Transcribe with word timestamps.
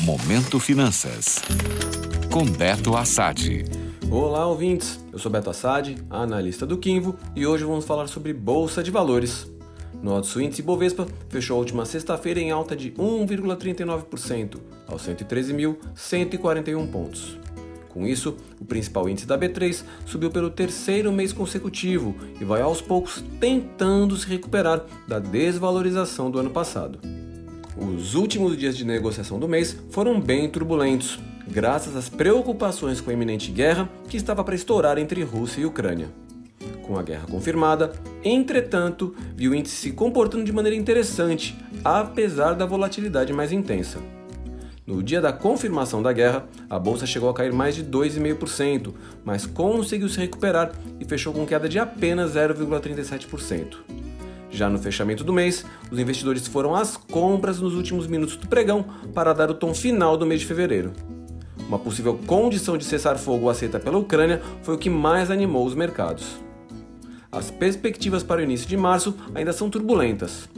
Momento 0.00 0.58
Finanças. 0.58 1.40
Com 2.30 2.44
Beto 2.44 2.96
Assad. 2.96 3.64
Olá, 4.10 4.44
ouvintes. 4.44 4.98
Eu 5.12 5.20
sou 5.20 5.30
Beto 5.30 5.50
Assad, 5.50 5.96
analista 6.10 6.66
do 6.66 6.76
Quinvo, 6.76 7.16
e 7.36 7.46
hoje 7.46 7.64
vamos 7.64 7.84
falar 7.84 8.08
sobre 8.08 8.32
Bolsa 8.32 8.82
de 8.82 8.90
Valores. 8.90 9.48
Nosso 10.02 10.40
índice 10.40 10.62
Bovespa 10.62 11.06
fechou 11.28 11.56
a 11.56 11.60
última 11.60 11.86
sexta-feira 11.86 12.40
em 12.40 12.50
alta 12.50 12.74
de 12.74 12.90
1,39%, 12.90 14.58
aos 14.88 15.06
113.141 15.06 16.90
pontos. 16.90 17.38
Com 17.88 18.04
isso, 18.04 18.36
o 18.60 18.64
principal 18.64 19.08
índice 19.08 19.28
da 19.28 19.38
B3 19.38 19.84
subiu 20.04 20.28
pelo 20.28 20.50
terceiro 20.50 21.12
mês 21.12 21.32
consecutivo 21.32 22.16
e 22.40 22.44
vai 22.44 22.60
aos 22.62 22.80
poucos 22.80 23.24
tentando 23.38 24.16
se 24.16 24.26
recuperar 24.26 24.84
da 25.06 25.20
desvalorização 25.20 26.32
do 26.32 26.40
ano 26.40 26.50
passado. 26.50 26.98
Os 27.76 28.14
últimos 28.14 28.56
dias 28.56 28.76
de 28.76 28.84
negociação 28.84 29.38
do 29.38 29.48
mês 29.48 29.76
foram 29.90 30.20
bem 30.20 30.48
turbulentos, 30.48 31.18
graças 31.48 31.96
às 31.96 32.08
preocupações 32.08 33.00
com 33.00 33.10
a 33.10 33.12
iminente 33.12 33.50
guerra 33.50 33.88
que 34.08 34.16
estava 34.16 34.44
para 34.44 34.54
estourar 34.54 34.96
entre 34.96 35.22
Rússia 35.24 35.60
e 35.60 35.66
Ucrânia. 35.66 36.08
Com 36.82 36.96
a 36.96 37.02
guerra 37.02 37.26
confirmada, 37.28 37.92
entretanto, 38.22 39.14
viu 39.34 39.52
o 39.52 39.54
índice 39.54 39.74
se 39.76 39.90
comportando 39.90 40.44
de 40.44 40.52
maneira 40.52 40.76
interessante, 40.76 41.56
apesar 41.82 42.54
da 42.54 42.64
volatilidade 42.64 43.32
mais 43.32 43.50
intensa. 43.50 43.98
No 44.86 45.02
dia 45.02 45.20
da 45.20 45.32
confirmação 45.32 46.02
da 46.02 46.12
guerra, 46.12 46.46
a 46.68 46.78
bolsa 46.78 47.06
chegou 47.06 47.30
a 47.30 47.34
cair 47.34 47.52
mais 47.52 47.74
de 47.74 47.82
2,5%, 47.82 48.92
mas 49.24 49.46
conseguiu 49.46 50.08
se 50.08 50.20
recuperar 50.20 50.72
e 51.00 51.04
fechou 51.06 51.32
com 51.32 51.46
queda 51.46 51.68
de 51.68 51.78
apenas 51.78 52.34
0,37%. 52.34 54.03
Já 54.54 54.70
no 54.70 54.78
fechamento 54.78 55.24
do 55.24 55.32
mês, 55.32 55.64
os 55.90 55.98
investidores 55.98 56.46
foram 56.46 56.76
às 56.76 56.96
compras 56.96 57.60
nos 57.60 57.74
últimos 57.74 58.06
minutos 58.06 58.36
do 58.36 58.46
pregão 58.46 58.84
para 59.12 59.32
dar 59.32 59.50
o 59.50 59.54
tom 59.54 59.74
final 59.74 60.16
do 60.16 60.24
mês 60.24 60.42
de 60.42 60.46
fevereiro. 60.46 60.92
Uma 61.66 61.76
possível 61.76 62.16
condição 62.24 62.78
de 62.78 62.84
cessar 62.84 63.18
fogo 63.18 63.50
aceita 63.50 63.80
pela 63.80 63.98
Ucrânia 63.98 64.40
foi 64.62 64.76
o 64.76 64.78
que 64.78 64.88
mais 64.88 65.28
animou 65.28 65.66
os 65.66 65.74
mercados. 65.74 66.36
As 67.32 67.50
perspectivas 67.50 68.22
para 68.22 68.40
o 68.40 68.44
início 68.44 68.68
de 68.68 68.76
março 68.76 69.16
ainda 69.34 69.52
são 69.52 69.68
turbulentas. 69.68 70.48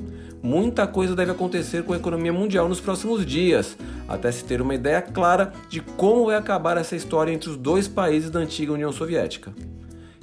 Muita 0.42 0.86
coisa 0.86 1.16
deve 1.16 1.30
acontecer 1.30 1.82
com 1.82 1.94
a 1.94 1.96
economia 1.96 2.34
mundial 2.34 2.68
nos 2.68 2.82
próximos 2.82 3.24
dias, 3.24 3.78
até 4.06 4.30
se 4.30 4.44
ter 4.44 4.60
uma 4.60 4.74
ideia 4.74 5.00
clara 5.00 5.54
de 5.70 5.80
como 5.80 6.26
vai 6.26 6.36
acabar 6.36 6.76
essa 6.76 6.94
história 6.94 7.32
entre 7.32 7.48
os 7.48 7.56
dois 7.56 7.88
países 7.88 8.30
da 8.30 8.40
antiga 8.40 8.74
União 8.74 8.92
Soviética. 8.92 9.54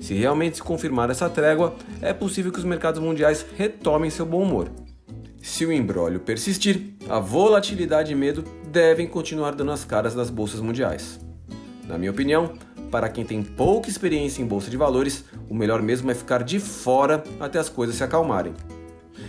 Se 0.03 0.13
realmente 0.13 0.57
se 0.57 0.61
confirmar 0.61 1.09
essa 1.09 1.29
trégua, 1.29 1.77
é 2.01 2.11
possível 2.11 2.51
que 2.51 2.59
os 2.59 2.65
mercados 2.65 2.99
mundiais 2.99 3.45
retomem 3.55 4.09
seu 4.09 4.25
bom 4.25 4.43
humor. 4.43 4.69
Se 5.41 5.65
o 5.65 5.71
embrólio 5.71 6.19
persistir, 6.19 6.89
a 7.07 7.19
volatilidade 7.19 8.11
e 8.11 8.15
medo 8.15 8.43
devem 8.69 9.07
continuar 9.07 9.55
dando 9.55 9.71
as 9.71 9.85
caras 9.85 10.13
das 10.13 10.29
bolsas 10.29 10.59
mundiais. 10.59 11.21
Na 11.87 11.97
minha 11.97 12.11
opinião, 12.11 12.51
para 12.91 13.07
quem 13.07 13.23
tem 13.23 13.41
pouca 13.41 13.87
experiência 13.87 14.41
em 14.41 14.45
bolsa 14.45 14.69
de 14.69 14.75
valores, 14.75 15.23
o 15.49 15.55
melhor 15.55 15.81
mesmo 15.81 16.11
é 16.11 16.13
ficar 16.13 16.43
de 16.43 16.59
fora 16.59 17.23
até 17.39 17.57
as 17.57 17.69
coisas 17.69 17.95
se 17.95 18.03
acalmarem. 18.03 18.53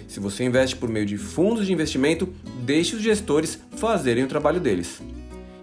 Se 0.08 0.18
você 0.18 0.42
investe 0.42 0.74
por 0.74 0.88
meio 0.88 1.06
de 1.06 1.16
fundos 1.16 1.66
de 1.66 1.72
investimento, 1.72 2.34
deixe 2.64 2.96
os 2.96 3.02
gestores 3.02 3.60
fazerem 3.76 4.24
o 4.24 4.28
trabalho 4.28 4.58
deles. 4.58 5.00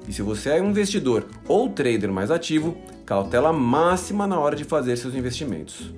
E 0.07 0.13
se 0.13 0.21
você 0.21 0.49
é 0.49 0.61
um 0.61 0.69
investidor 0.69 1.25
ou 1.47 1.69
trader 1.69 2.11
mais 2.11 2.31
ativo, 2.31 2.77
cautela 3.05 3.53
máxima 3.53 4.25
na 4.25 4.39
hora 4.39 4.55
de 4.55 4.63
fazer 4.63 4.97
seus 4.97 5.16
investimentos. 5.16 5.94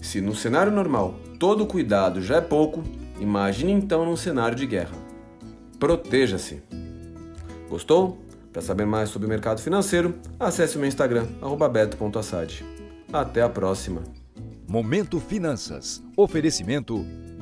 Se 0.00 0.20
no 0.20 0.34
cenário 0.34 0.70
normal 0.70 1.14
todo 1.38 1.66
cuidado 1.66 2.20
já 2.20 2.36
é 2.36 2.40
pouco, 2.40 2.82
imagine 3.18 3.72
então 3.72 4.04
num 4.04 4.16
cenário 4.16 4.56
de 4.56 4.66
guerra. 4.66 4.96
Proteja-se. 5.78 6.62
Gostou? 7.68 8.18
Para 8.52 8.62
saber 8.62 8.86
mais 8.86 9.08
sobre 9.08 9.26
o 9.26 9.28
mercado 9.28 9.60
financeiro, 9.60 10.14
acesse 10.38 10.76
o 10.76 10.78
meu 10.78 10.88
Instagram, 10.88 11.26
beto.assad. 11.72 12.64
Até 13.12 13.42
a 13.42 13.48
próxima. 13.48 14.02
Momento 14.68 15.18
Finanças. 15.18 16.02
Oferecimento 16.16 17.04